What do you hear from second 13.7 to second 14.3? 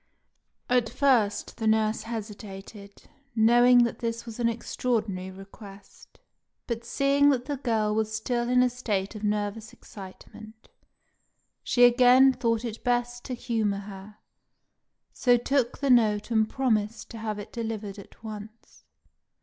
her,